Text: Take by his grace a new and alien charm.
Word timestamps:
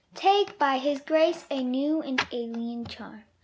Take 0.15 0.57
by 0.57 0.79
his 0.79 0.99
grace 1.01 1.45
a 1.51 1.61
new 1.63 2.01
and 2.01 2.19
alien 2.31 2.87
charm. 2.87 3.23